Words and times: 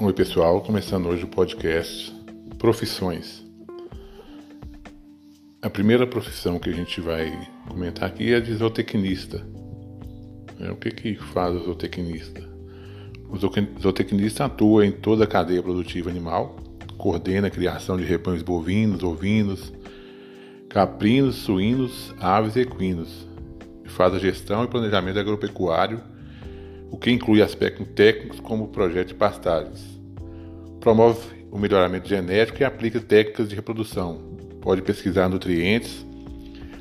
Oi, 0.00 0.12
pessoal, 0.12 0.60
começando 0.60 1.08
hoje 1.08 1.24
o 1.24 1.26
podcast 1.26 2.14
Profissões. 2.56 3.44
A 5.60 5.68
primeira 5.68 6.06
profissão 6.06 6.56
que 6.56 6.70
a 6.70 6.72
gente 6.72 7.00
vai 7.00 7.36
comentar 7.68 8.08
aqui 8.08 8.32
é 8.32 8.36
a 8.36 8.40
de 8.40 8.54
zootecnista. 8.54 9.44
É, 10.60 10.70
o 10.70 10.76
que, 10.76 10.92
que 10.92 11.16
faz 11.16 11.52
o 11.56 11.64
zootecnista? 11.64 12.48
O 13.28 13.36
zootecnista 13.36 14.44
atua 14.44 14.86
em 14.86 14.92
toda 14.92 15.24
a 15.24 15.26
cadeia 15.26 15.64
produtiva 15.64 16.08
animal, 16.08 16.54
coordena 16.96 17.48
a 17.48 17.50
criação 17.50 17.96
de 17.96 18.04
rebanhos 18.04 18.42
bovinos, 18.42 19.02
ovinos, 19.02 19.72
caprinos, 20.68 21.34
suínos, 21.34 22.14
aves 22.20 22.54
e 22.54 22.60
equinos, 22.60 23.26
faz 23.86 24.14
a 24.14 24.18
gestão 24.20 24.62
e 24.62 24.68
planejamento 24.68 25.18
agropecuário 25.18 26.00
o 26.90 26.96
que 26.96 27.10
inclui 27.10 27.42
aspectos 27.42 27.86
técnicos 27.88 28.40
como 28.40 28.64
o 28.64 28.68
projeto 28.68 29.08
de 29.08 29.14
pastagens. 29.14 29.97
Promove 30.80 31.20
o 31.50 31.58
melhoramento 31.58 32.08
genético 32.08 32.62
e 32.62 32.64
aplica 32.64 33.00
técnicas 33.00 33.48
de 33.48 33.54
reprodução. 33.54 34.20
Pode 34.60 34.82
pesquisar 34.82 35.28
nutrientes, 35.28 36.06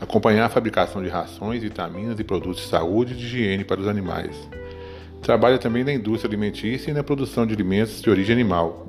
acompanhar 0.00 0.46
a 0.46 0.48
fabricação 0.48 1.02
de 1.02 1.08
rações, 1.08 1.62
vitaminas 1.62 2.18
e 2.18 2.24
produtos 2.24 2.62
de 2.62 2.68
saúde 2.68 3.14
e 3.14 3.16
de 3.16 3.24
higiene 3.24 3.64
para 3.64 3.80
os 3.80 3.88
animais. 3.88 4.36
Trabalha 5.22 5.58
também 5.58 5.84
na 5.84 5.92
indústria 5.92 6.28
alimentícia 6.28 6.90
e 6.90 6.94
na 6.94 7.02
produção 7.02 7.46
de 7.46 7.54
alimentos 7.54 8.00
de 8.00 8.10
origem 8.10 8.34
animal. 8.34 8.86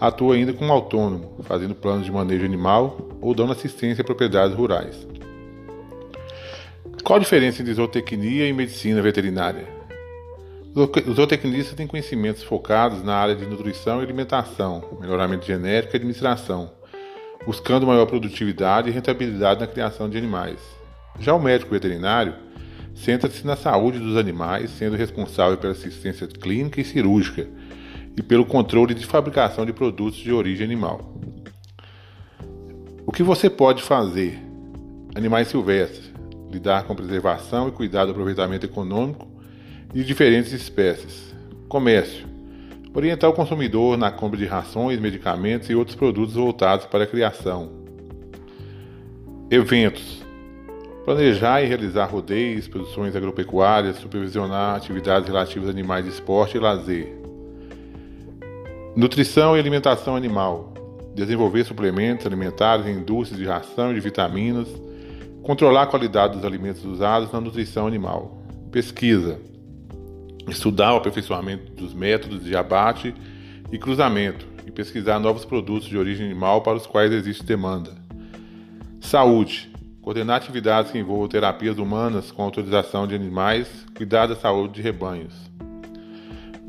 Atua 0.00 0.34
ainda 0.34 0.52
como 0.52 0.72
autônomo, 0.72 1.36
fazendo 1.44 1.74
planos 1.74 2.04
de 2.04 2.12
manejo 2.12 2.44
animal 2.44 3.08
ou 3.20 3.34
dando 3.34 3.52
assistência 3.52 4.02
a 4.02 4.04
propriedades 4.04 4.56
rurais. 4.56 5.06
Qual 7.02 7.18
a 7.18 7.20
diferença 7.20 7.62
entre 7.62 7.72
zootecnia 7.72 8.48
e 8.48 8.52
medicina 8.52 9.00
veterinária? 9.00 9.75
Os 10.76 11.16
zootecnistas 11.16 11.74
têm 11.74 11.86
conhecimentos 11.86 12.42
focados 12.42 13.02
na 13.02 13.16
área 13.16 13.34
de 13.34 13.46
nutrição 13.46 14.00
e 14.00 14.04
alimentação, 14.04 14.84
melhoramento 15.00 15.46
genético 15.46 15.94
e 15.94 15.96
administração, 15.96 16.70
buscando 17.46 17.86
maior 17.86 18.04
produtividade 18.04 18.90
e 18.90 18.92
rentabilidade 18.92 19.60
na 19.60 19.66
criação 19.66 20.06
de 20.06 20.18
animais. 20.18 20.60
Já 21.18 21.32
o 21.32 21.40
médico 21.40 21.70
veterinário 21.70 22.34
centra-se 22.94 23.46
na 23.46 23.56
saúde 23.56 23.98
dos 23.98 24.18
animais, 24.18 24.68
sendo 24.68 24.96
responsável 24.96 25.56
pela 25.56 25.72
assistência 25.72 26.26
clínica 26.26 26.78
e 26.78 26.84
cirúrgica 26.84 27.48
e 28.14 28.22
pelo 28.22 28.44
controle 28.44 28.92
de 28.92 29.06
fabricação 29.06 29.64
de 29.64 29.72
produtos 29.72 30.18
de 30.18 30.30
origem 30.30 30.66
animal. 30.66 31.18
O 33.06 33.12
que 33.12 33.22
você 33.22 33.48
pode 33.48 33.82
fazer? 33.82 34.38
Animais 35.14 35.48
silvestres, 35.48 36.12
lidar 36.50 36.84
com 36.84 36.94
preservação 36.94 37.66
e 37.66 37.72
cuidar 37.72 38.04
do 38.04 38.10
aproveitamento 38.10 38.66
econômico 38.66 39.35
de 39.96 40.04
diferentes 40.04 40.52
espécies. 40.52 41.34
Comércio. 41.70 42.26
Orientar 42.92 43.30
o 43.30 43.32
consumidor 43.32 43.96
na 43.96 44.10
compra 44.10 44.36
de 44.36 44.44
rações, 44.44 45.00
medicamentos 45.00 45.70
e 45.70 45.74
outros 45.74 45.96
produtos 45.96 46.34
voltados 46.34 46.84
para 46.84 47.04
a 47.04 47.06
criação. 47.06 47.70
Eventos. 49.50 50.22
Planejar 51.06 51.62
e 51.62 51.66
realizar 51.66 52.04
rodeios, 52.04 52.66
exposições 52.66 53.16
agropecuárias, 53.16 53.96
supervisionar 53.96 54.76
atividades 54.76 55.26
relativas 55.26 55.66
a 55.66 55.72
animais 55.72 56.04
de 56.04 56.10
esporte 56.10 56.58
e 56.58 56.60
lazer. 56.60 57.16
Nutrição 58.94 59.56
e 59.56 59.60
alimentação 59.60 60.14
animal. 60.14 60.74
Desenvolver 61.14 61.64
suplementos 61.64 62.26
alimentares 62.26 62.86
indústrias 62.86 63.40
de 63.40 63.46
ração 63.46 63.92
e 63.92 63.94
de 63.94 64.00
vitaminas. 64.00 64.68
Controlar 65.42 65.84
a 65.84 65.86
qualidade 65.86 66.34
dos 66.34 66.44
alimentos 66.44 66.84
usados 66.84 67.32
na 67.32 67.40
nutrição 67.40 67.86
animal. 67.86 68.42
Pesquisa 68.70 69.55
estudar 70.48 70.94
o 70.94 70.96
aperfeiçoamento 70.96 71.72
dos 71.72 71.92
métodos 71.92 72.44
de 72.44 72.56
abate 72.56 73.14
e 73.70 73.78
cruzamento 73.78 74.46
e 74.66 74.70
pesquisar 74.70 75.18
novos 75.18 75.44
produtos 75.44 75.88
de 75.88 75.98
origem 75.98 76.26
animal 76.26 76.62
para 76.62 76.76
os 76.76 76.86
quais 76.86 77.12
existe 77.12 77.44
demanda. 77.44 77.92
Saúde. 79.00 79.70
Coordenar 80.00 80.36
atividades 80.36 80.92
que 80.92 80.98
envolvam 80.98 81.26
terapias 81.26 81.78
humanas 81.78 82.30
com 82.30 82.44
autorização 82.44 83.08
de 83.08 83.14
animais, 83.16 83.68
cuidar 83.96 84.28
da 84.28 84.36
saúde 84.36 84.74
de 84.74 84.82
rebanhos. 84.82 85.34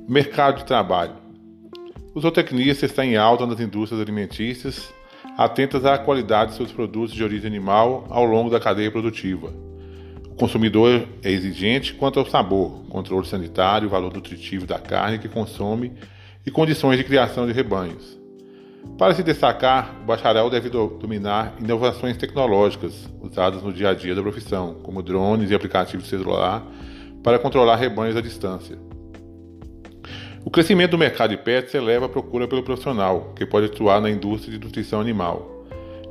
Mercado 0.10 0.58
de 0.58 0.66
trabalho. 0.66 1.14
Os 2.16 2.24
zootecnistas 2.24 2.90
estão 2.90 3.06
em 3.06 3.16
alta 3.16 3.46
nas 3.46 3.60
indústrias 3.60 4.02
alimentícias, 4.02 4.92
atentas 5.38 5.86
à 5.86 6.00
qualidade 6.00 6.52
de 6.52 6.58
seus 6.58 6.72
produtos 6.72 7.14
de 7.14 7.24
origem 7.24 7.46
animal 7.46 8.08
ao 8.10 8.26
longo 8.26 8.50
da 8.50 8.60
cadeia 8.60 8.90
produtiva 8.90 9.67
consumidor 10.38 11.08
é 11.24 11.32
exigente 11.32 11.94
quanto 11.94 12.20
ao 12.20 12.26
sabor, 12.26 12.84
controle 12.90 13.26
sanitário, 13.26 13.90
valor 13.90 14.14
nutritivo 14.14 14.66
da 14.66 14.78
carne 14.78 15.18
que 15.18 15.28
consome 15.28 15.94
e 16.46 16.52
condições 16.52 16.98
de 16.98 17.04
criação 17.04 17.48
de 17.48 17.52
rebanhos. 17.52 18.18
Para 18.98 19.14
se 19.14 19.24
destacar, 19.24 19.96
o 20.02 20.06
bacharel 20.06 20.50
deve 20.50 20.70
dominar 20.70 21.56
inovações 21.60 22.16
tecnológicas 22.16 23.10
usadas 23.22 23.62
no 23.62 23.74
dia 23.74 23.90
a 23.90 23.94
dia 23.94 24.16
da 24.16 24.22
profissão, 24.22 24.76
como 24.82 25.02
drones 25.02 25.52
e 25.52 25.56
aplicativos 25.56 26.08
celular 26.08 26.66
para 27.24 27.40
controlar 27.40 27.76
rebanhos 27.76 28.16
à 28.16 28.22
distância. 28.22 28.78
O 30.46 30.50
crescimento 30.50 30.92
do 30.92 30.98
mercado 30.98 31.32
de 31.32 31.38
pets 31.38 31.74
eleva 31.74 32.06
a 32.06 32.10
procura 32.10 32.48
pelo 32.48 32.64
profissional, 32.64 33.34
que 33.36 33.46
pode 33.46 33.66
atuar 33.66 34.00
na 34.00 34.10
indústria 34.10 34.58
de 34.58 34.64
nutrição 34.64 35.02
animal. 35.02 35.57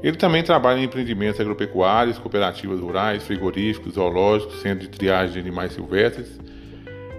Ele 0.03 0.17
também 0.17 0.43
trabalha 0.43 0.79
em 0.79 0.85
empreendimentos 0.85 1.41
agropecuários, 1.41 2.19
cooperativas 2.19 2.81
rurais, 2.81 3.25
frigoríficos, 3.25 3.95
zoológicos, 3.95 4.61
centro 4.61 4.87
de 4.87 4.89
triagem 4.89 5.33
de 5.33 5.39
animais 5.41 5.73
silvestres 5.73 6.39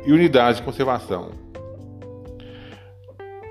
e 0.05 0.11
unidades 0.11 0.59
de 0.59 0.65
conservação. 0.65 1.31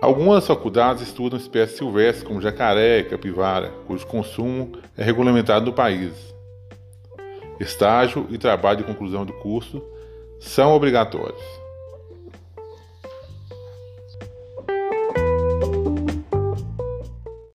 Algumas 0.00 0.46
faculdades 0.46 1.02
estudam 1.02 1.38
espécies 1.38 1.78
silvestres 1.78 2.22
como 2.22 2.40
jacaré 2.40 3.00
e 3.00 3.04
capivara, 3.04 3.72
cujo 3.86 4.06
consumo 4.06 4.72
é 4.96 5.02
regulamentado 5.02 5.66
no 5.66 5.72
país. 5.72 6.12
Estágio 7.58 8.26
e 8.30 8.38
trabalho 8.38 8.78
de 8.78 8.84
conclusão 8.84 9.24
do 9.24 9.32
curso 9.32 9.82
são 10.38 10.72
obrigatórios. 10.72 11.65